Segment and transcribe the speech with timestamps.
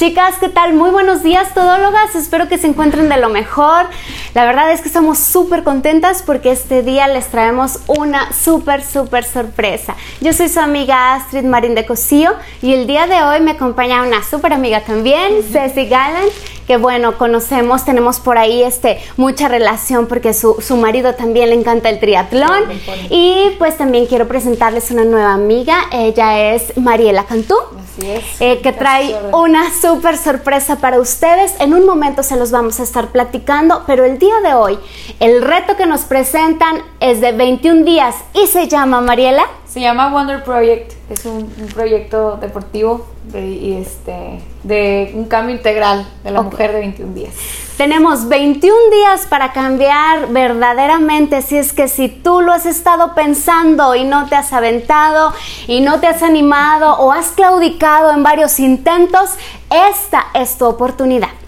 [0.00, 0.72] Chicas, ¿qué tal?
[0.72, 2.14] Muy buenos días, todólogas.
[2.14, 3.84] Espero que se encuentren de lo mejor.
[4.32, 9.24] La verdad es que estamos súper contentas porque este día les traemos una súper, súper
[9.24, 9.94] sorpresa.
[10.22, 12.32] Yo soy su amiga Astrid Marín de Cosío
[12.62, 16.32] y el día de hoy me acompaña una súper amiga también, Ceci Gallant
[16.66, 21.56] que bueno, conocemos, tenemos por ahí este, mucha relación porque su, su marido también le
[21.56, 22.64] encanta el triatlón.
[23.10, 27.56] Y pues también quiero presentarles una nueva amiga, ella es Mariela Cantú.
[27.78, 28.40] Así es.
[28.40, 31.54] Eh, que trae una súper sorpresa para ustedes.
[31.60, 34.78] En un momento se los vamos a estar platicando, pero el día de hoy,
[35.18, 39.44] el reto que nos presentan es de 21 días y se llama Mariela.
[39.70, 45.54] Se llama Wonder Project, es un, un proyecto deportivo de, y este, de un cambio
[45.54, 47.32] integral de la mujer de 21 días.
[47.76, 53.94] Tenemos 21 días para cambiar verdaderamente, si es que si tú lo has estado pensando
[53.94, 55.32] y no te has aventado
[55.68, 59.30] y no te has animado o has claudicado en varios intentos,
[59.70, 61.39] esta es tu oportunidad.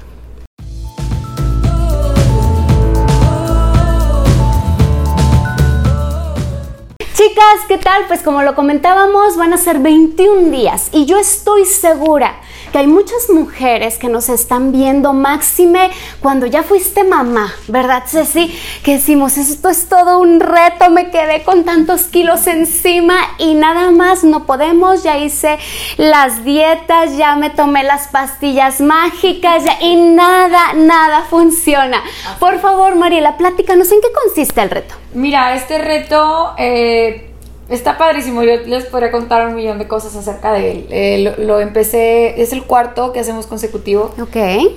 [7.22, 8.02] Chicas, ¿qué tal?
[8.08, 12.34] Pues como lo comentábamos, van a ser 21 días y yo estoy segura
[12.72, 18.52] que hay muchas mujeres que nos están viendo, máxime cuando ya fuiste mamá, ¿verdad, Ceci?
[18.82, 23.90] Que decimos, esto es todo un reto, me quedé con tantos kilos encima y nada
[23.90, 25.58] más no podemos, ya hice
[25.98, 32.02] las dietas, ya me tomé las pastillas mágicas ya- y nada, nada funciona.
[32.40, 34.94] Por favor, Mariela, platícanos en qué consiste el reto.
[35.14, 37.31] Mira, este reto eh,
[37.68, 38.42] está padrísimo.
[38.42, 40.86] Yo les podría contar un millón de cosas acerca de él.
[40.90, 44.14] Eh, lo, lo empecé, es el cuarto que hacemos consecutivo.
[44.20, 44.36] Ok.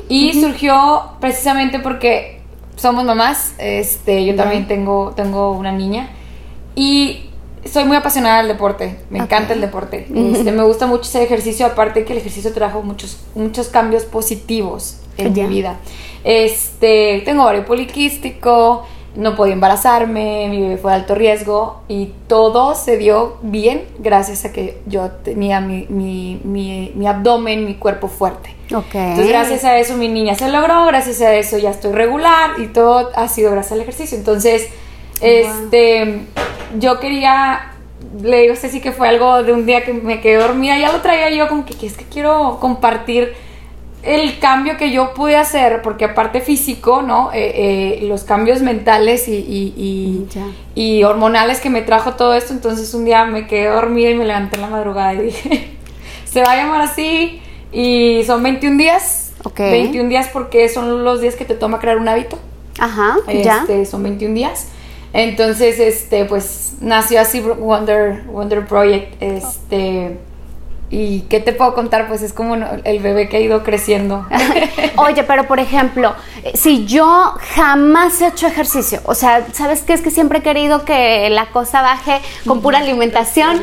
[0.10, 2.42] Y surgió precisamente porque
[2.76, 3.54] somos mamás.
[3.58, 6.10] Este, yo también tengo, tengo una niña.
[6.76, 7.30] Y
[7.72, 8.98] soy muy apasionada del deporte.
[9.10, 9.26] Me Ok.
[9.26, 10.08] encanta el deporte.
[10.14, 11.66] Este, me gusta mucho hacer ejercicio.
[11.66, 15.44] Aparte que el ejercicio trajo muchos, muchos cambios positivos en Ya.
[15.44, 15.78] mi vida.
[16.24, 18.86] Este, tengo ovario poliquístico.
[19.16, 24.44] No podía embarazarme, mi bebé fue de alto riesgo y todo se dio bien gracias
[24.46, 28.56] a que yo tenía mi, mi, mi, mi abdomen, mi cuerpo fuerte.
[29.10, 32.68] Entonces, gracias a eso mi niña se logró, gracias a eso ya estoy regular y
[32.68, 34.18] todo ha sido gracias al ejercicio.
[34.18, 34.68] Entonces,
[35.22, 36.22] este,
[36.80, 37.74] yo quería,
[38.22, 40.92] le digo a Ceci que fue algo de un día que me quedé dormida, ya
[40.92, 43.34] lo traía yo como que, que es que quiero compartir
[44.06, 47.32] el cambio que yo pude hacer, porque aparte físico, ¿no?
[47.34, 50.46] Eh, eh, los cambios mentales y, y- y- Ya.
[50.76, 54.26] y hormonales que me trajo todo esto, entonces un día me quedé dormida y me
[54.26, 55.72] levanté en la madrugada y dije,
[56.26, 59.34] se va a llamar así y son 21 días.
[59.44, 59.60] Ok.
[59.60, 62.38] 21 días porque son los días que te toma crear un hábito.
[62.80, 63.60] Ajá, ya.
[63.62, 64.68] Este, son 21 días.
[65.14, 69.16] Entonces, este, pues nació así Wonder, Wonder Project.
[69.22, 70.18] Este,
[70.90, 74.26] y qué te puedo contar, pues es como el bebé que ha ido creciendo.
[74.98, 76.14] Oye, pero por ejemplo,
[76.54, 79.94] si yo jamás he hecho ejercicio, o sea, ¿sabes qué?
[79.94, 83.62] Es que siempre he querido que la cosa baje con pura alimentación,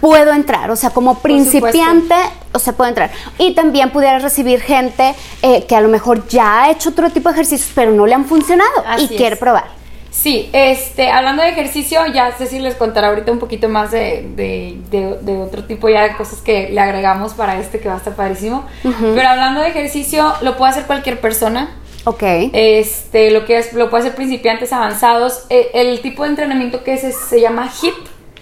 [0.00, 2.16] puedo entrar, o sea, como principiante,
[2.52, 3.10] o sea, puedo entrar.
[3.38, 7.28] Y también pudiera recibir gente eh, que a lo mejor ya ha hecho otro tipo
[7.28, 9.40] de ejercicios, pero no le han funcionado Así y quiere es.
[9.40, 9.76] probar.
[10.18, 14.76] Sí, este, hablando de ejercicio, ya Ceci les contará ahorita un poquito más de, de-
[14.90, 17.98] de- de otro tipo ya de cosas que le agregamos para este que va a
[17.98, 18.64] estar padrísimo.
[18.82, 21.68] Pero hablando de ejercicio, lo puede hacer cualquier persona.
[22.06, 22.22] Ok.
[22.54, 25.44] Este, lo que es, lo puede hacer principiantes avanzados.
[25.50, 27.70] Eh, el tipo de entrenamiento que es, es- se llama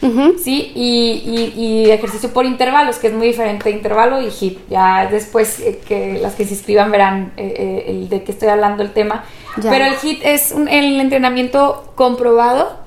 [0.01, 0.35] Ujú.
[0.39, 0.71] ¿sí?
[0.77, 4.59] Y, y- y ejercicio por intervalos, que es muy diferente intervalo y HIIT.
[4.71, 8.49] Ya después eh, que las que se inscriban verán eh, eh, el de qué estoy
[8.49, 9.25] hablando el tema.
[9.57, 9.71] Ya.
[9.71, 12.79] Pero el HIIT es un- el entrenamiento comprobado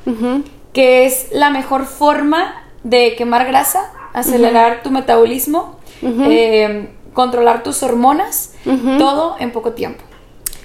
[0.73, 8.53] que es la mejor forma de quemar grasa, acelerar tu metabolismo, eh, controlar tus hormonas,
[8.97, 10.03] todo en poco tiempo.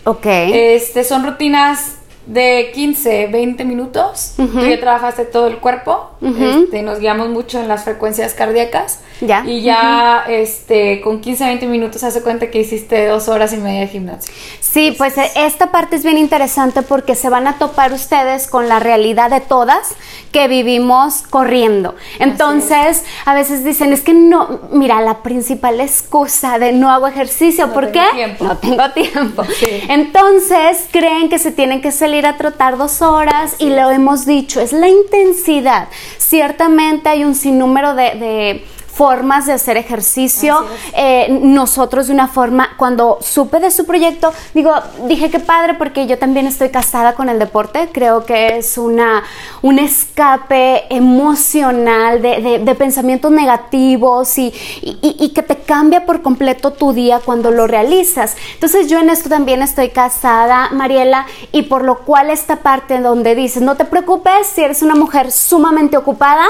[0.05, 0.27] Ok.
[0.27, 1.97] Este, son rutinas
[2.27, 4.35] de 15, 20 minutos.
[4.39, 4.61] Ujú.
[4.61, 6.11] Tú ya trabajaste todo el cuerpo.
[6.23, 9.01] Este, nos guiamos mucho en las frecuencias cardíacas.
[9.21, 9.43] Ya.
[9.45, 13.81] Y ya este, con 15, 20 minutos hace cuenta que hiciste dos horas y media
[13.81, 14.33] de gimnasio.
[14.61, 18.79] Sí, pues esta parte es bien interesante porque se van a topar ustedes con la
[18.79, 19.95] realidad de todas
[20.31, 21.95] que vivimos corriendo.
[22.21, 27.67] Entonces, a veces dicen, es que no, mira, la principal excusa de no hago ejercicio,
[27.67, 28.03] No ¿por qué?
[28.15, 28.45] tiempo.
[28.45, 29.45] No tengo tiempo.
[29.45, 29.67] Sí.
[29.89, 34.61] Entonces, creen que se tienen que salir a trotar dos horas y lo hemos dicho,
[34.61, 35.89] es la intensidad.
[36.19, 38.65] Ciertamente hay un sinnúmero de, de
[39.03, 40.65] formas de hacer ejercicio.
[40.97, 44.73] Eh, nosotros de una forma, cuando supe de su proyecto, digo,
[45.09, 47.89] dije que padre porque yo también estoy casada con el deporte.
[47.93, 49.25] Creo que es una,
[49.61, 56.93] un escape emocional de, de, pensamientos negativos y, y, que te cambia por completo tu
[56.93, 58.37] día cuando lo realizas.
[58.55, 63.35] Entonces yo en esto también estoy casada, Mariela, y por lo cual esta parte donde
[63.35, 66.45] dices, no te preocupes si eres una mujer sumamente ocupada,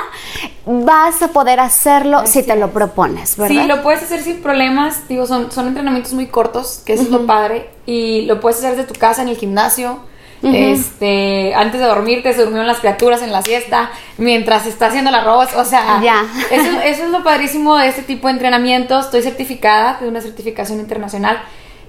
[0.67, 3.63] vas a poder hacerlo si te lo propones, ¿verdad?
[3.63, 7.11] Sí, lo puedes hacer sin problemas, digo, son, son entrenamientos muy cortos, que eso es
[7.11, 10.01] lo padre, y lo puedes hacer desde tu casa, en el gimnasio,
[10.43, 15.17] este, antes de dormirte se durmieron las criaturas en la siesta, mientras está haciendo el
[15.17, 16.27] arroz, o sea, ya.
[16.51, 19.07] Eso, eso, es lo padrísimo de este tipo de entrenamientos.
[19.07, 21.41] Estoy certificada de una certificación internacional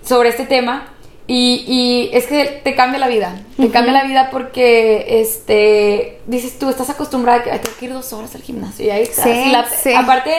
[0.03, 0.94] sobre este tema
[1.28, 6.60] y, y, es que te cambia la vida, te cambia la vida porque, este, dices
[6.60, 9.24] tú, estás acostumbrada a que tengo que ir dos horas al gimnasio y ahí estás.
[9.81, 10.34] Sí, Aparte,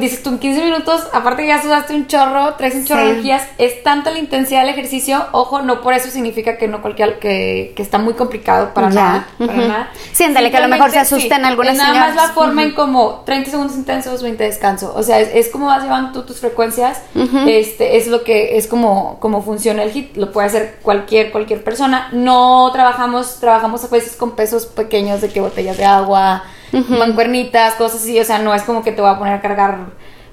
[0.00, 3.10] dices tú en 15 minutos, aparte que ya sudaste un chorro, traes un chorro de
[3.10, 7.18] energías, es tanta la intensidad del ejercicio, ojo, no por eso significa que no cualquier,
[7.18, 9.90] que, que está muy complicado para nada, para nada.
[10.12, 13.50] Siéntale que a lo mejor se asusten algunas Nada más la forma en como 30
[13.50, 17.02] segundos intensos, 20 descanso, o sea, es, como vas llevando tú tus frecuencias,
[17.46, 21.62] este, es lo que, es como, como funciona el HIT, lo puede hacer cualquier, cualquier
[21.62, 26.44] persona, no trabajamos, trabajamos a veces con pesos pequeños de que botellas de agua,
[26.88, 29.78] mancuernitas, cosas así, o sea, no es como que te voy a poner a cargar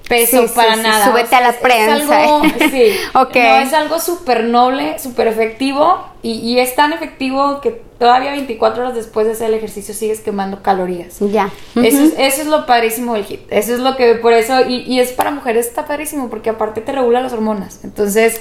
[0.08, 1.06] peso para nada.
[1.06, 1.96] Súbete a la prensa.
[1.96, 7.82] Es algo, sí, No, es algo súper noble, súper efectivo y, es tan efectivo que
[7.98, 11.18] todavía 24 horas después de hacer el ejercicio sigues quemando calorías.
[11.20, 11.50] Ya.
[11.76, 13.50] eso, es, eso es lo padrísimo del HIT.
[13.50, 16.92] Eso es lo que, por eso, y, es para mujeres está padrísimo porque aparte te
[16.92, 17.80] regula las hormonas.
[17.82, 18.40] Entonces,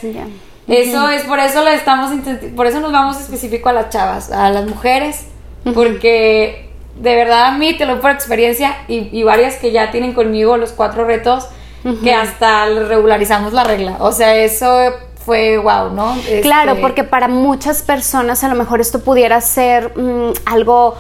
[0.68, 2.12] eso es, por eso le estamos,
[2.56, 5.25] por eso nos vamos específico a las chavas, a las mujeres,
[5.74, 6.70] porque
[7.01, 10.71] de verdad a mí te lo por experiencia y, varias que ya tienen conmigo los
[10.71, 11.48] cuatro retos
[12.03, 13.98] que hasta regularizamos la regla.
[14.00, 14.94] O sea, eso
[15.25, 16.15] fue wow, ¿no?
[16.44, 20.95] Claro, este porque para muchas personas a lo mejor esto pudiera ser mm, algo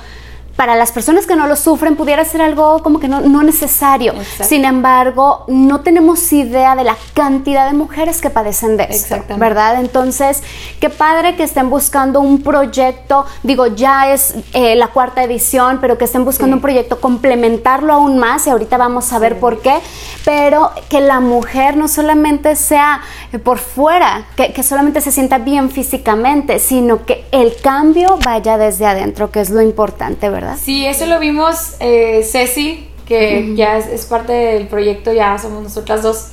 [0.61, 4.13] para las personas que no lo sufren pudiera ser algo como que no, necesario.
[4.43, 9.79] Sin embargo, no tenemos idea de la cantidad de mujeres que padecen de esto, ¿verdad?
[9.79, 10.43] Entonces,
[10.79, 15.97] qué padre que estén buscando un proyecto, digo, ya es eh, la cuarta edición, pero
[15.97, 19.79] que estén buscando un proyecto, complementarlo aún más, y ahorita vamos a ver por qué,
[20.23, 23.01] pero que la mujer no solamente sea
[23.33, 28.59] eh, por fuera, que, que solamente se sienta bien físicamente, sino que el cambio vaya
[28.59, 30.50] desde adentro, que es lo importante, ¿verdad?
[30.57, 36.01] Sí, eso lo vimos eh, Ceci, que ya es, parte del proyecto, ya somos nosotras
[36.01, 36.27] dos.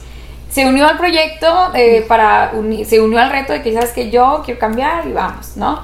[0.51, 2.53] Se unió al proyecto eh, para
[2.87, 5.83] se unió al reto de que sabes que yo quiero cambiar y vamos, ¿no?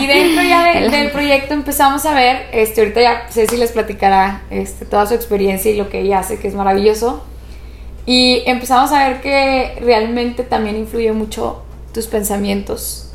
[0.00, 4.84] Y dentro ya del proyecto empezamos a ver, este, ahorita ya Ceci les platicará este,
[4.84, 7.24] toda su experiencia y lo que ella hace, que es maravilloso.
[8.06, 11.62] Y empezamos a ver que realmente también influye mucho
[11.92, 13.07] tus pensamientos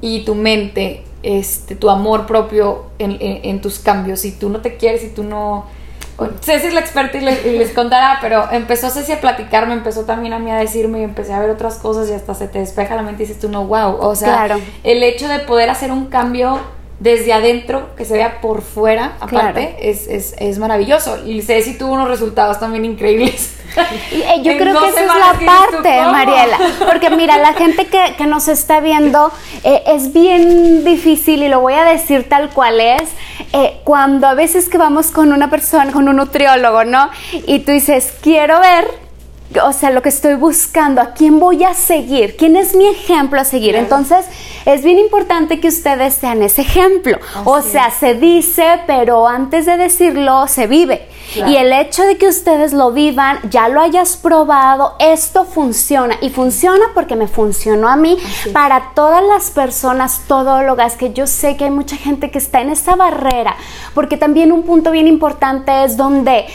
[0.00, 4.20] y tu mente este, tu amor propio en, tus cambios.
[4.20, 5.66] Si tú no te quieres, si tú no...
[6.40, 10.38] Ceci es la experta y les, contará, pero empezó Ceci a platicarme, empezó también a
[10.38, 13.02] mí a decirme y empecé a ver otras cosas y hasta se te despeja la
[13.02, 13.96] mente y dices tú, no, wow.
[14.00, 16.58] O sea, el hecho de poder hacer un cambio
[17.00, 21.26] desde adentro, que se vea por fuera, aparte, es, es, es, maravilloso.
[21.26, 23.55] Y Ceci tuvo unos resultados también increíbles.
[24.10, 26.58] Eh, yo creo que esa es la parte, Mariela.
[26.86, 29.30] Porque mira, la gente que, que nos está viendo
[29.64, 33.10] eh, es bien difícil, y lo voy a decir tal cual es,
[33.52, 37.10] eh, cuando a veces que vamos con una persona, con un nutriólogo, ¿no?
[37.46, 39.06] Y tú dices, quiero ver
[39.62, 43.40] o sea, lo que estoy buscando, a quién voy a seguir, quién es mi ejemplo
[43.40, 43.76] a seguir.
[43.76, 44.26] Entonces,
[44.64, 47.18] es bien importante que ustedes sean ese ejemplo.
[47.44, 51.06] o sea, se dice, pero antes de decirlo, se vive.
[51.34, 56.16] Y el hecho de que ustedes lo vivan, ya lo hayas probado, esto funciona.
[56.20, 58.16] Y funciona porque me funcionó a mí.
[58.52, 62.70] Para todas las personas todólogas, que yo sé que hay mucha gente que está en
[62.70, 63.56] esa barrera,
[63.94, 66.46] porque también un punto bien importante es donde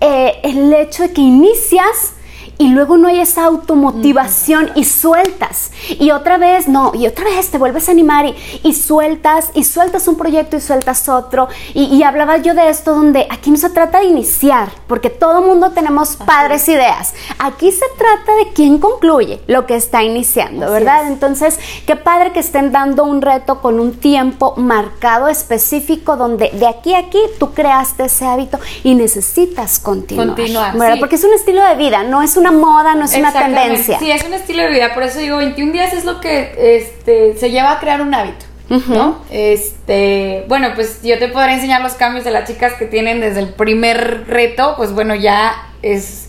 [0.00, 2.14] eh, el hecho de que inicias
[2.58, 5.70] y luego no hay esa automotivación y sueltas.
[5.88, 8.26] Y otra vez, no, y otra vez te vuelves a animar
[8.62, 11.48] y, sueltas, y sueltas un proyecto y sueltas otro.
[11.74, 15.70] Y, hablaba yo de esto donde aquí no se trata de iniciar, porque todo mundo
[15.70, 17.14] tenemos padres ideas.
[17.38, 21.06] Aquí se trata de quién concluye lo que está iniciando, ¿verdad?
[21.06, 26.66] Entonces, qué padre que estén dando un reto con un tiempo marcado específico donde de
[26.66, 30.28] aquí a aquí tú creaste ese hábito y necesitas continuar.
[30.28, 30.76] Continuar.
[30.76, 30.96] ¿verdad?
[30.98, 33.98] Porque es un estilo de vida, no es una moda, no es una tendencia.
[33.98, 37.36] Sí, es un estilo de vida, por eso digo, 21 días es lo que este,
[37.36, 38.46] se lleva a crear un hábito.
[38.68, 39.22] ¿no?
[39.30, 43.40] Este, bueno, pues yo te podré enseñar los cambios de las chicas que tienen desde
[43.40, 46.28] el primer reto, pues bueno, ya es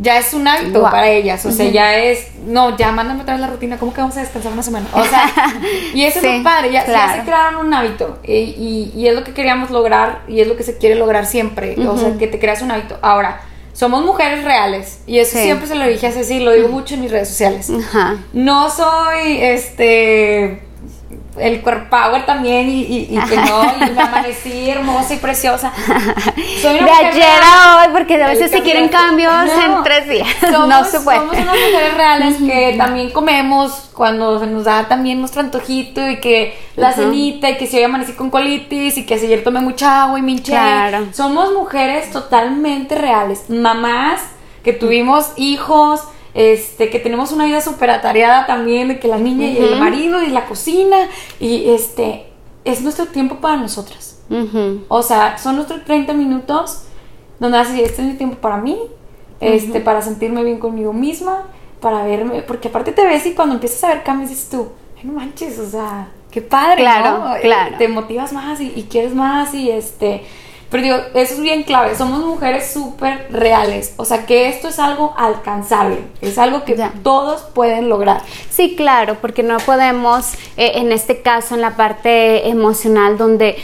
[0.00, 3.42] ya es un hábito para ellas, o sea, ya es, no, ya mándame otra vez
[3.42, 4.86] la rutina, ¿cómo que vamos a descansar una semana?
[4.94, 5.30] O sea,
[5.94, 9.34] y eso es muy padre, ya, se crearon un hábito y, y, es lo que
[9.34, 12.62] queríamos lograr y es lo que se quiere lograr siempre, o sea, que te creas
[12.62, 12.98] un hábito.
[13.02, 13.42] Ahora,
[13.80, 15.00] somos mujeres reales.
[15.06, 17.72] Y eso siempre se lo dije a Ceci, lo digo mucho en mis redes sociales.
[18.34, 20.60] No soy, este
[21.40, 25.72] el core power también y, y, que no, y me amanecí hermosa y preciosa.
[26.60, 30.28] Soy una de ayer a hoy, porque a veces se quieren cambios en tres días.
[30.52, 31.18] no se puede.
[31.18, 36.20] Somos unas mujeres reales que también comemos cuando se nos da también nuestro antojito y
[36.20, 39.60] que la cenita y que si hoy amanecí con colitis y que si ayer tomé
[39.60, 40.56] mucha agua y me hinché.
[41.12, 44.20] Somos mujeres totalmente reales, mamás
[44.62, 46.02] que tuvimos hijos
[46.34, 50.22] este, que tenemos una vida súper atareada también, de que la niña y el marido
[50.22, 50.96] y la cocina,
[51.38, 52.26] y este,
[52.64, 54.18] es nuestro tiempo para nosotras.
[54.88, 56.84] O sea, son nuestros 30 minutos
[57.40, 58.78] donde así, este es mi tiempo para mí,
[59.40, 61.44] este, para sentirme bien conmigo misma,
[61.80, 65.04] para verme, porque aparte te ves y cuando empiezas a ver cambios dices tú, ay,
[65.04, 67.76] no manches, o sea, qué padre, claro, eh, Claro.
[67.78, 70.22] Te motivas más y, y quieres más y este
[70.70, 74.78] pero digo, eso es bien clave, somos mujeres súper reales, o sea que esto es
[74.78, 78.22] algo alcanzable, es algo que todos pueden lograr.
[78.50, 83.56] Sí, claro, porque no podemos, eh, en este caso, en la parte emocional, donde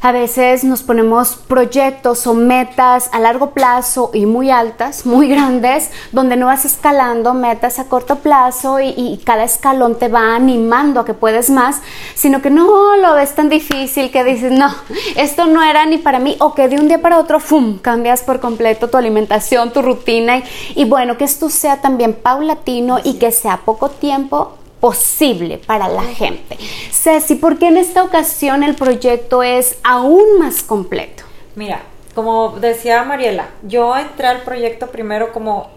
[0.00, 5.90] a veces nos ponemos proyectos o metas a largo plazo y muy altas, muy grandes,
[6.12, 11.04] donde no vas escalando metas a corto plazo y, cada escalón te va animando a
[11.04, 11.80] que puedes más,
[12.14, 14.72] sino que no lo ves tan difícil que dices, no,
[15.16, 18.22] esto no era ni para mí, o que de un día para otro, ¡fum!, cambias
[18.22, 20.44] por completo tu alimentación, tu rutina y,
[20.76, 26.02] y bueno, que esto sea también paulatino y que sea poco tiempo posible para la
[26.02, 26.56] gente.
[26.90, 31.24] Ceci, ¿por qué en esta ocasión el proyecto es aún más completo?
[31.54, 31.82] Mira,
[32.14, 35.70] como decía Mariela, yo entré al proyecto primero como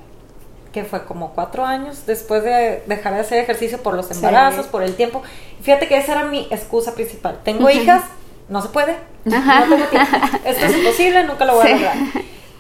[0.72, 4.84] que fue como cuatro años después de dejar de hacer ejercicio por los embarazos, por
[4.84, 5.22] el tiempo.
[5.62, 7.40] Fíjate que esa era mi excusa principal.
[7.44, 8.04] Tengo hijas,
[8.48, 9.36] no se puede, no
[9.70, 10.18] tengo tiempo.
[10.46, 11.98] Esto es imposible, nunca lo voy a lograr.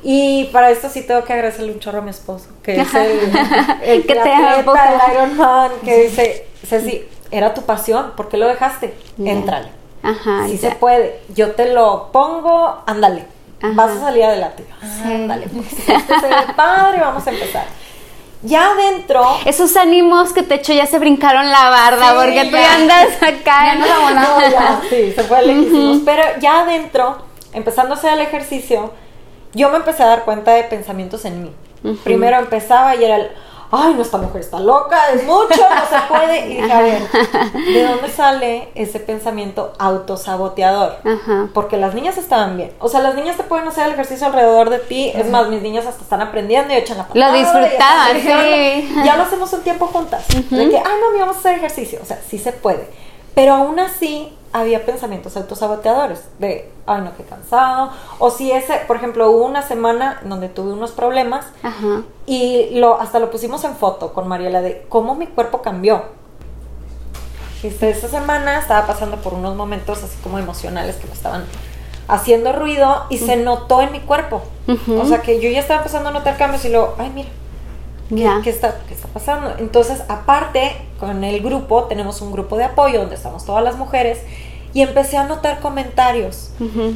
[0.04, 3.20] Y para esto sí tengo que agradecerle un chorro a mi esposo, que es el,
[3.84, 8.48] el que te el Iron Man, que dice, Ceci, era tu pasión, ¿por qué lo
[8.48, 8.96] dejaste?
[9.24, 9.70] Entrale.
[10.04, 13.26] Ajá, si se puede, yo te lo pongo, ándale,
[13.62, 14.66] vas a salir adelante.
[15.04, 17.66] Ándale, pues, este se ve padre, vamos a empezar.
[18.44, 19.24] Ya adentro.
[19.46, 23.66] Esos ánimos que te echo ya se brincaron la barda, porque tú ya andas acá.
[23.66, 26.00] Ya no la no, ya, sí, se fue lejísimos.
[26.04, 27.18] Pero ya adentro,
[27.54, 28.94] empezando a hacer el ejercicio,
[29.54, 31.52] yo me empecé a dar cuenta de pensamientos en mí.
[32.04, 33.32] Primero empezaba y era el,
[33.72, 36.46] ay, no, esta mujer está loca, es mucho, no se puede.
[36.46, 37.02] Y dije, a ver,
[37.54, 40.98] ¿de dónde sale ese pensamiento autosaboteador?
[41.54, 42.72] Porque las niñas estaban bien.
[42.80, 45.12] O sea, las niñas te pueden hacer el ejercicio alrededor de ti.
[45.16, 47.32] Es más, mis niñas hasta están aprendiendo y echan la patada.
[47.32, 48.94] Lo disfrutaban, sí.
[49.04, 50.28] Ya lo hacemos un tiempo juntas.
[50.28, 52.00] De que, ay, mami, vamos a hacer ejercicio.
[52.02, 52.88] O sea, sí se puede.
[53.34, 57.92] Pero aún así, había pensamientos autosaboteadores de, ay no, qué cansado.
[58.20, 61.46] O si ese, por ejemplo, hubo una semana donde tuve unos problemas
[62.26, 66.04] y lo, hasta lo pusimos en foto con Mariela de cómo mi cuerpo cambió.
[67.64, 71.46] esa semana estaba pasando por unos momentos así como emocionales que me estaban
[72.08, 74.42] haciendo ruido y se notó en mi cuerpo.
[75.00, 77.30] O sea que yo ya estaba empezando a notar cambios y luego, ay mira,
[78.16, 79.54] ¿Qué, está, ¿Qué está pasando?
[79.58, 84.20] Entonces, aparte, con el grupo, tenemos un grupo de apoyo donde estamos todas las mujeres
[84.74, 86.52] y empecé a notar comentarios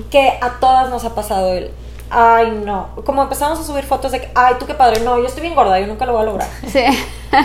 [0.09, 1.71] que a todas nos ha pasado el,
[2.09, 5.25] ay no, como empezamos a subir fotos de que, ay tú qué padre, no, yo
[5.25, 6.49] estoy bien gorda, yo nunca lo voy a lograr.
[6.67, 6.83] Sí.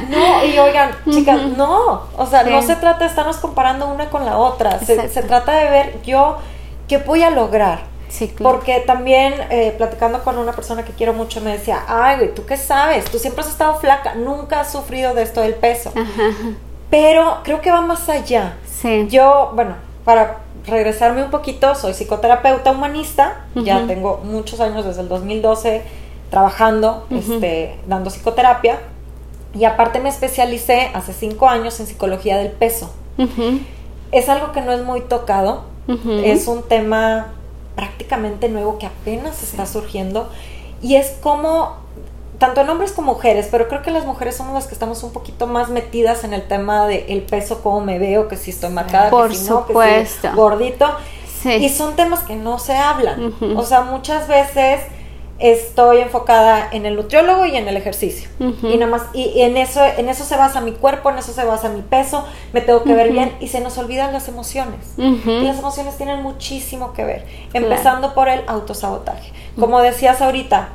[0.09, 4.25] No, y oigan, chicas, no, o sea, no se trata de estarnos comparando una con
[4.25, 6.37] la otra, se, se, trata de ver yo
[6.87, 7.81] qué voy a lograr.
[8.43, 12.45] Porque también eh, platicando con una persona que quiero mucho me decía, ay, güey, ¿tú
[12.45, 13.05] qué sabes?
[13.07, 15.93] Tú siempre has estado flaca, nunca has sufrido de esto del peso.
[16.90, 18.57] Pero creo que va más allá.
[18.67, 19.07] Sí.
[19.09, 25.09] Yo, bueno, para regresarme un poquito, soy psicoterapeuta humanista, ya tengo muchos años desde el
[25.09, 25.83] 2012
[26.31, 28.79] trabajando, este, dando psicoterapia,
[29.55, 32.93] y aparte me especialicé hace cinco años en psicología del peso.
[34.12, 35.64] Es algo que no es muy tocado,
[36.25, 37.33] es un tema
[37.75, 40.31] prácticamente nuevo que apenas está surgiendo.
[40.83, 41.77] Y es como
[42.39, 45.12] tanto en hombres como mujeres, pero creo que las mujeres somos las que estamos un
[45.12, 48.71] poquito más metidas en el tema del el peso, cómo me veo, que si estoy
[48.71, 50.87] marcada, Por que si no, que gordito.
[51.45, 53.35] Y son temas que no se hablan.
[53.57, 54.81] O sea, muchas veces
[55.40, 58.28] estoy enfocada en el nutriólogo y en el ejercicio.
[58.38, 61.44] Y nada más, y, en eso, en eso se basa mi cuerpo, en eso se
[61.44, 64.94] basa mi peso, me tengo que ver bien y se nos olvidan las emociones.
[64.99, 69.32] Y las emociones tienen muchísimo que ver, empezando por el autosabotaje.
[69.59, 70.68] Como decías ahorita,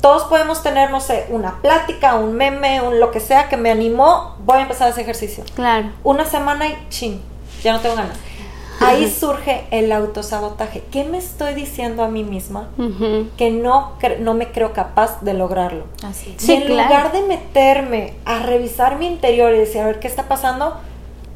[0.00, 3.70] todos podemos tener, no sé, una plática, un meme, un lo que sea que me
[3.70, 5.44] animó, voy a empezar ese ejercicio.
[5.54, 5.90] Claro.
[6.04, 7.20] Una semana y ching,
[7.62, 8.16] ya no tengo ganas.
[8.80, 10.82] Ahí surge el autosabotaje.
[10.90, 12.70] ¿Qué me estoy diciendo a mí misma?
[13.36, 15.84] Que no, no me creo capaz de lograrlo.
[16.02, 16.36] Así.
[16.48, 20.74] en lugar de meterme a revisar mi interior y decir, a ver qué está pasando,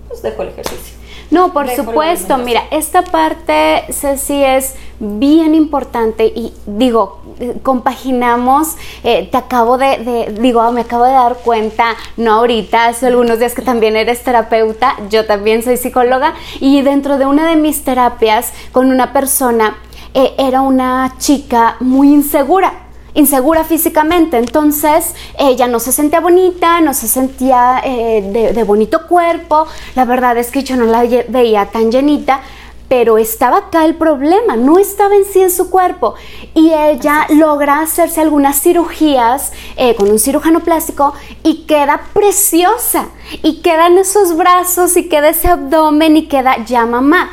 [0.09, 1.04] pues dejo el ejercicio.
[1.31, 7.21] No, por supuesto, mira, esta parte, Ceci, es bien importante y digo,
[7.63, 13.39] compaginamos, eh, te acabo de, digo, me acabo de dar cuenta, no ahorita, hace algunos
[13.39, 17.83] días que también eres terapeuta, yo también soy psicóloga y dentro de una de mis
[17.85, 19.77] terapias con una persona,
[20.15, 22.84] eh, era una chica muy insegura
[23.15, 29.67] insegura físicamente, entonces ella no se sentía bonita, no se sentía eh, de, bonito cuerpo,
[29.95, 32.41] la verdad es que yo no la veía tan llenita,
[32.89, 36.15] pero estaba acá el problema, no estaba en sí en su cuerpo.
[36.55, 43.09] Y ella logra hacerse algunas cirugías eh, con un cirujano plástico y queda preciosa.
[43.43, 47.31] Y quedan esos brazos y queda ese abdomen y queda ya mamá.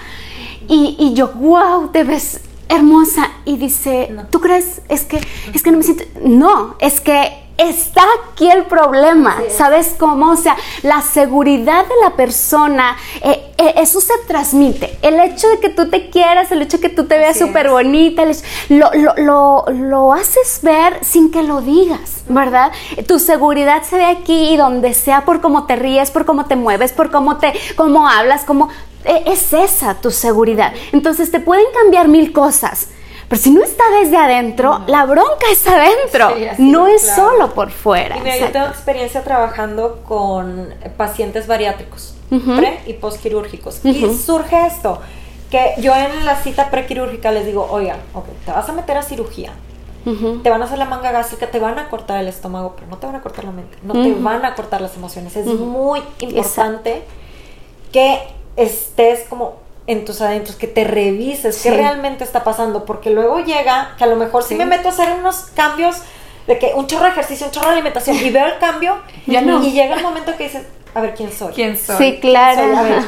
[0.68, 2.40] Y, y yo, wow, te ves
[2.72, 4.82] hermosa y dice, ¿tú crees?
[4.90, 5.20] Es que,
[5.54, 10.32] es que no me siento, no, es que está aquí el problema, ¿sabes cómo?
[10.32, 14.98] O sea, la seguridad de la persona, eh, eh, eso se transmite.
[15.02, 17.70] El hecho de que tú te quieras, el hecho de que tú te veas súper
[17.70, 18.24] bonita,
[18.70, 22.72] lo, lo, lo, haces ver sin que lo digas, ¿verdad?
[23.08, 26.56] Tu seguridad se ve aquí y donde sea por cómo te ríes, por cómo te
[26.56, 28.70] mueves, por cómo te, cómo hablas, cómo
[29.06, 30.74] e, es esa tu seguridad.
[30.92, 32.88] Entonces te pueden cambiar mil cosas,
[33.32, 38.18] pero si no está desde adentro, la bronca está adentro, no es, solo por fuera.
[38.18, 42.14] Y yo tengo experiencia trabajando con pacientes bariátricos,
[42.58, 43.86] pre y postquirúrgicos.
[43.86, 45.00] Y surge esto,
[45.50, 48.00] que yo en la cita prequirúrgica les digo, oigan,
[48.46, 49.54] te vas a meter a cirugía,
[50.04, 52.98] te van a hacer la manga gástrica, te van a cortar el estómago, pero no
[52.98, 55.38] te van a cortar la mente, no te van a cortar las emociones.
[55.38, 57.04] Es muy importante
[57.94, 58.24] que
[58.58, 59.61] estés como
[59.92, 64.08] en tus adentros, que te revises qué realmente está pasando, porque luego llega que a
[64.08, 65.98] lo mejor si me meto a hacer unos cambios
[66.48, 69.42] de que un chorro de ejercicio, un chorro de alimentación y veo el cambio ya
[69.42, 69.62] no.
[69.64, 71.54] y llega el momento que dices, a ver quién soy.
[71.54, 71.98] ¿Quién soy?
[71.98, 72.62] Sí, claro.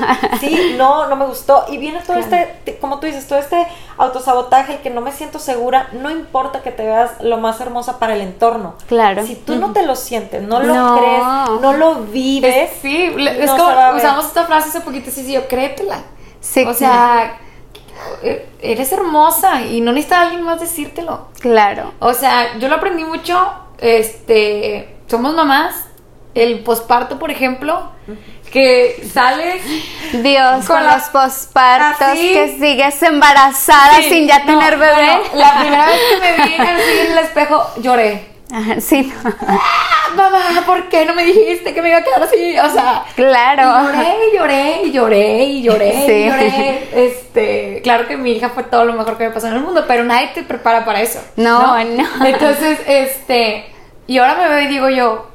[0.40, 1.66] sí, no, no me gustó.
[1.70, 3.66] Y viene todo este, como tú dices, todo este
[3.98, 8.00] autosabotaje, el que no me siento segura, no importa que te veas lo más hermosa
[8.00, 8.76] para el entorno.
[8.88, 9.26] Claro.
[9.26, 12.72] Si tú no te lo sientes, no lo crees, no lo vives.
[12.82, 16.04] sí, es como usamos esta frase hace poquito, sí, sí, yo créetela.
[16.44, 16.64] Sí.
[16.66, 17.40] O sea,
[18.22, 21.30] e, eres hermosa y no necesita alguien más decírtelo.
[21.40, 21.94] Claro.
[22.00, 25.88] O sea, yo lo aprendí mucho, este, somos mamás
[26.36, 27.92] el posparto, por ejemplo,
[28.52, 29.64] que sales
[30.12, 35.22] Dios con, los pospartos que sigues embarazada sin ya tener bebé.
[35.36, 38.34] la primera vez que me vi así en el espejo lloré.
[38.52, 39.12] Ajá, sí.
[39.48, 39.60] ¡Ah,
[40.16, 42.58] mamá, ¿por qué no me dijiste que me iba a quedar así?
[42.58, 43.92] O sea, claro.
[43.92, 46.90] Lloré y lloré y lloré y lloré y lloré.
[46.94, 49.86] Este, claro que mi hija fue todo lo mejor que me pasó en el mundo,
[49.88, 51.20] pero nadie te prepara para eso.
[51.36, 52.04] No, no.
[52.20, 52.26] no.
[52.26, 53.66] Entonces, este,
[54.08, 55.33] y ahora me veo y digo yo,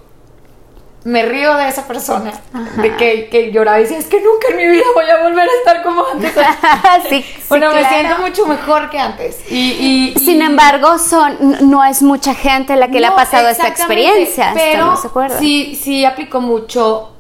[1.09, 2.33] me río de esa persona,
[2.77, 5.49] de que, que, lloraba y decía, es que nunca en mi vida voy a volver
[5.49, 6.35] a estar como antes.
[7.09, 9.51] sí, bueno, me siento mucho mejor que antes.
[9.51, 14.53] Y, Sin embargo, son, no es mucha gente la que le ha pasado esta experiencia.
[14.55, 14.95] Pero
[15.39, 17.13] sí, sí aplicó mucho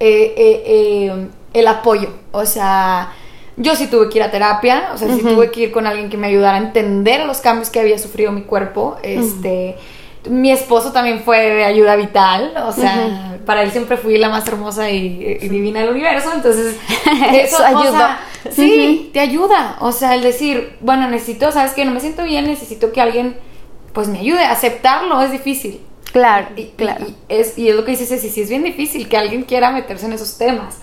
[0.00, 2.08] eh, eh, eh, el apoyo.
[2.32, 3.12] O sea,
[3.58, 6.08] yo sí tuve que ir a terapia, o sea, sí tuve que ir con alguien
[6.08, 8.96] que me ayudara a entender los cambios que había sufrido mi cuerpo.
[9.02, 9.76] Este
[10.28, 14.46] mi esposo también fue de ayuda vital, o sea, para él siempre fui la más
[14.48, 16.76] hermosa y, divina del universo, entonces
[17.32, 18.18] eso, ayuda.
[18.50, 22.46] sí, te ayuda, o sea, el decir, bueno, necesito, sabes que no me siento bien,
[22.46, 23.36] necesito que alguien
[23.92, 25.80] pues me ayude, aceptarlo es difícil.
[26.12, 27.06] Claro, y, claro.
[27.06, 29.70] Y, es, y es lo que dices, sí, sí es bien difícil que alguien quiera
[29.70, 30.78] meterse en esos temas,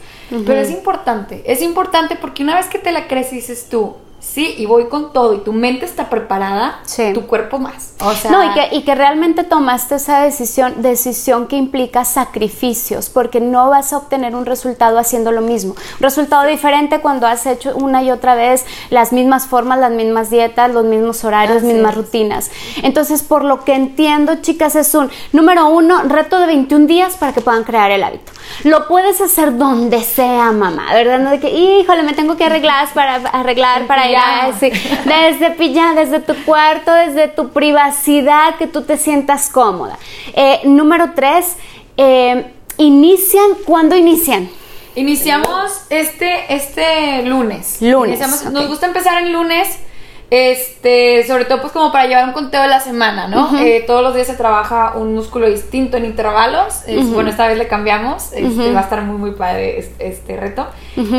[0.45, 3.97] pero es importante, es importante porque una vez que te la crees y dices tú,
[4.23, 6.79] sí, y voy con todo, y tu mente está preparada,
[7.13, 7.93] tu cuerpo más.
[7.99, 13.09] O sea, no, y que, y que realmente tomaste esa decisión, decisión que implica sacrificios,
[13.09, 15.73] porque no vas a obtener un resultado haciendo lo mismo.
[15.73, 20.29] Un resultado diferente cuando has hecho una y otra vez las mismas formas, las mismas
[20.29, 22.49] dietas, los mismos horarios, las mismas rutinas.
[22.81, 27.33] Entonces, por lo que entiendo, chicas, es un, número uno, reto de 21 días para
[27.33, 28.31] que puedan crear el hábito.
[28.63, 31.19] Lo puedes hacer donde sea, mamá, ¿verdad?
[31.19, 34.71] No de que, híjole, me tengo que arreglar para, arreglar para ya, sí.
[35.05, 39.97] Desde pijama, desde tu cuarto, desde tu privacidad, que tú te sientas cómoda.
[40.33, 41.57] Eh, número tres,
[41.97, 44.49] eh, inician, ¿cuándo inician?
[44.95, 47.77] Iniciamos este, este lunes.
[47.81, 49.79] Lunes, Iniciamos- Nos gusta empezar en lunes.
[50.29, 53.57] Este, sobre todo pues como para llevar un conteo de la semana, ¿no?
[53.59, 56.81] Eh, todos los días se trabaja un músculo distinto en intervalos.
[56.87, 58.33] Es- Bueno, esta vez le cambiamos.
[58.33, 60.67] Este, Va a estar muy, muy padre este, este reto.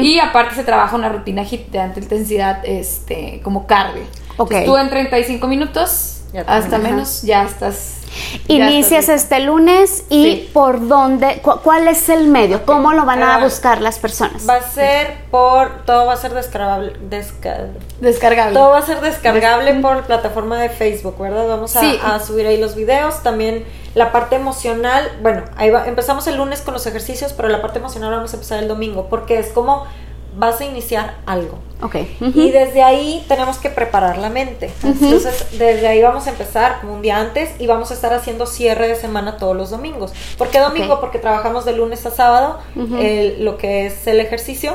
[0.02, 4.02] Y aparte se trabaja una rutina de alta intensidad, este, como cardio.
[4.36, 4.50] Ok.
[4.50, 8.00] Entonces, tú en 35 minutos, hasta menos, ya estás...
[8.48, 10.50] Inicias este lunes y Sí.
[10.52, 14.48] por dónde, cu- cuál es el medio, cómo lo van a Ah, buscar las personas.
[14.48, 15.84] Va a ser por.
[15.86, 16.92] Todo va a ser descargable.
[17.10, 17.68] desca-
[18.00, 18.54] descargable.
[18.54, 21.46] todo va a ser descargable por plataforma de Facebook, ¿verdad?
[21.48, 21.98] Vamos a, Sí.
[22.04, 23.22] a subir ahí los videos.
[23.22, 25.10] También la parte emocional.
[25.22, 28.36] Bueno, ahí va, empezamos el lunes con los ejercicios, pero la parte emocional vamos a
[28.36, 29.06] empezar el domingo.
[29.08, 29.86] Porque es como
[30.36, 31.58] vas a iniciar algo.
[31.82, 31.96] Ok.
[32.34, 34.70] Y desde ahí tenemos que preparar la mente.
[34.82, 38.46] Entonces, desde ahí vamos a empezar como un día antes y vamos a estar haciendo
[38.46, 40.12] cierre de semana todos los domingos.
[40.38, 41.00] ¿Por qué domingo?
[41.00, 42.58] Porque trabajamos de lunes a sábado
[43.00, 44.74] el- lo que es el ejercicio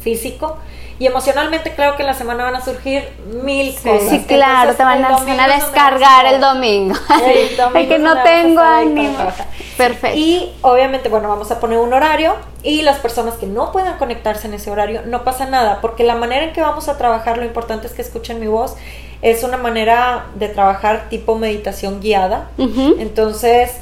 [0.00, 0.56] físico.
[0.98, 3.08] Y emocionalmente creo que en la semana van a surgir
[3.42, 4.08] mil cosas.
[4.08, 6.94] Sí, claro, Entonces, te van a, van es descargar el domingo.
[7.24, 9.18] El domingo Ay, que es no tengo ánimo.
[9.76, 10.16] Perfecto.
[10.16, 14.46] Y obviamente, bueno, vamos a poner un horario y las personas que no puedan conectarse
[14.46, 17.44] en ese horario, no pasa nada, porque la manera en que vamos a trabajar, lo
[17.44, 18.76] importante es que escuchen mi voz,
[19.22, 22.50] es una manera de trabajar tipo meditación guiada.
[22.98, 23.78] Entonces,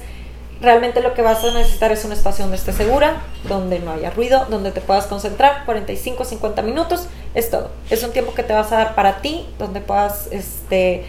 [0.60, 4.10] realmente lo que vas a necesitar es un espacio donde estés segura, donde no haya
[4.10, 7.70] ruido, donde te puedas concentrar, 45, 50 minutos, es todo.
[7.88, 11.04] Es un tiempo que te vas a dar para ti, donde puedas, este,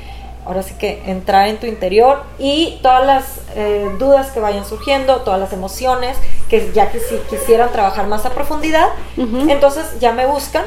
[0.46, 3.24] ahora sí que entrar en tu interior y todas las
[3.56, 6.18] eh, dudas que vayan surgiendo, todas las emociones,
[6.50, 10.64] que ya que si quisieran trabajar más a profundidad, entonces ya me buscan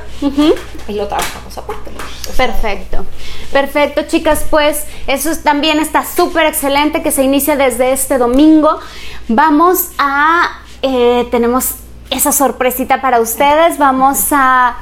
[0.89, 1.91] y lo trabajamos aparte.
[2.37, 3.05] Perfecto,
[3.53, 8.79] perfecto chicas, pues eso es- también está súper excelente que se inicia desde este domingo.
[9.29, 11.75] Vamos a, eh, tenemos
[12.11, 14.77] esa sorpresita para ustedes, vamos a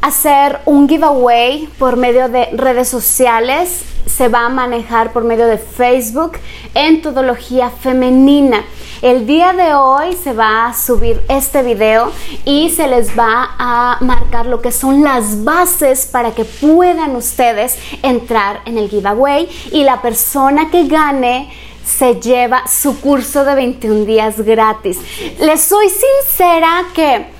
[0.00, 5.58] hacer un giveaway por medio de redes sociales, se va a manejar por medio de
[5.58, 6.32] Facebook
[6.74, 8.64] en Todología Femenina.
[9.02, 12.12] El día de hoy se va a subir este video
[12.44, 17.78] y se les va a marcar lo que son las bases para que puedan ustedes
[18.02, 21.50] entrar en el giveaway y la persona que gane
[21.84, 24.98] se lleva su curso de 21 días gratis.
[25.38, 27.39] Les soy sincera que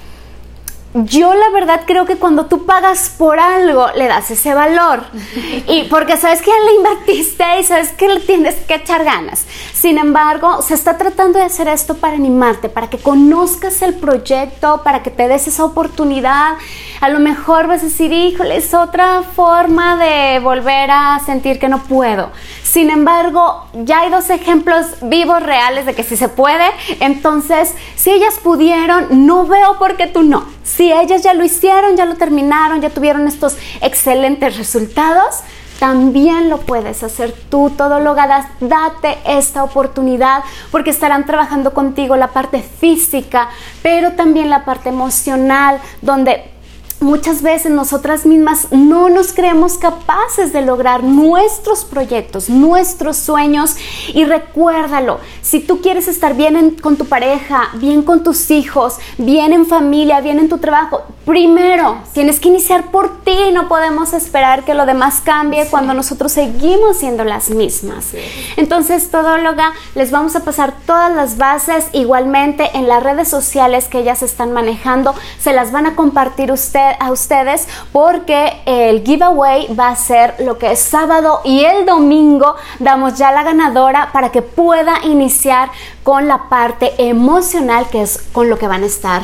[0.92, 5.04] yo la verdad creo que cuando tú pagas por algo le das ese valor
[5.68, 9.46] y porque sabes que ya le invertiste y sabes que le tienes que echar ganas.
[9.72, 14.82] Sin embargo, se está tratando de hacer esto para animarte, para que conozcas el proyecto,
[14.82, 16.54] para que te des esa oportunidad.
[17.00, 21.68] A lo mejor vas a decir, híjole, es otra forma de volver a sentir que
[21.68, 22.30] no puedo.
[22.70, 26.66] Sin embargo, ya hay dos ejemplos vivos reales de que sí se puede.
[27.00, 30.44] Entonces, si ellas pudieron, no veo por qué tú no.
[30.62, 35.40] Si ellas ya lo hicieron, ya lo terminaron, ya tuvieron estos excelentes resultados,
[35.80, 38.50] también lo puedes hacer tú, todóloga.
[38.60, 43.48] Date esta oportunidad porque estarán trabajando contigo la parte física,
[43.82, 46.59] pero también la parte emocional, donde
[47.00, 53.76] Muchas veces nosotras mismas no nos creemos capaces de lograr nuestros proyectos, nuestros sueños.
[54.12, 58.98] Y recuérdalo, si tú quieres estar bien en- con tu pareja, bien con tus hijos,
[59.16, 64.12] bien en familia, bien en tu trabajo, primero tienes que iniciar por ti, no podemos
[64.12, 68.08] esperar que lo demás cambie cuando nosotros seguimos siendo las mismas.
[68.56, 71.86] Entonces, todóloga, les vamos a pasar todas las bases.
[71.92, 76.50] Igualmente en las redes sociales que ellas están manejando, se las van a compartir
[76.90, 81.86] usted, a ustedes porque el giveaway va a ser lo que es sábado y el
[81.86, 85.70] domingo damos ya la ganadora para que pueda iniciar
[86.02, 89.22] con la parte emocional que es con lo que van a estar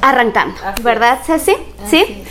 [0.00, 1.56] arrancando, Así ¿verdad, Ceci?
[1.86, 2.24] ¿Sí?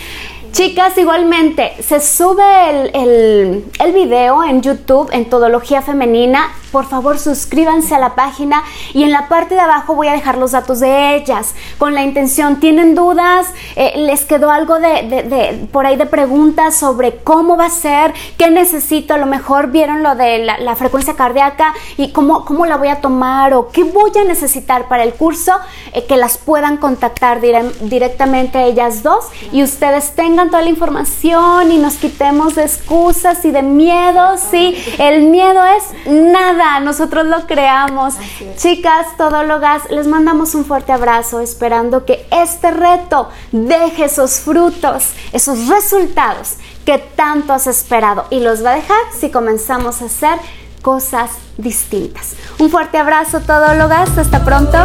[0.51, 6.51] Chicas, igualmente, se sube el, el, el video en YouTube en Todología Femenina.
[6.73, 10.39] Por favor, suscríbanse a la página y en la parte de abajo voy a dejar
[10.39, 12.59] los datos de ellas con la intención.
[12.59, 13.45] ¿Tienen dudas?
[13.75, 18.11] Eh, ¿Les quedó algo de, por ahí de preguntas sobre cómo va a ser?
[18.39, 19.13] ¿Qué necesito?
[19.13, 23.01] A lo mejor vieron lo de la, frecuencia cardíaca y cómo, cómo la voy a
[23.01, 25.51] tomar o qué voy a necesitar para el curso,
[25.93, 31.71] eh, que las puedan contactar dire- directamente ellas dos y ustedes tengan toda la información
[31.71, 34.39] y nos quitemos de excusas y de miedos.
[34.49, 38.15] Sí, el miedo es nada nosotros lo creamos.
[38.57, 45.67] Chicas, todólogas, les mandamos un fuerte abrazo esperando que este reto deje esos frutos, esos
[45.67, 50.39] resultados que tanto has esperado y los va a dejar si comenzamos a hacer
[50.81, 52.35] cosas distintas.
[52.59, 54.77] Un fuerte abrazo, todólogas, hasta pronto.